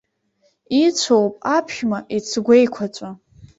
Ицәоуп 0.83 1.33
аԥшәма 1.57 1.99
ицгәеиқәаҵәа. 2.17 3.09